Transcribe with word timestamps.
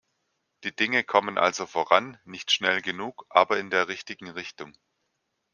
Die 0.63 0.75
Dinge 0.75 1.03
kommen 1.03 1.37
also 1.37 1.67
voran, 1.67 2.17
nicht 2.25 2.51
schnell 2.51 2.81
genug, 2.81 3.27
aber 3.29 3.59
in 3.59 3.69
der 3.69 3.87
richtigen 3.87 4.29
Richtung. 4.31 4.73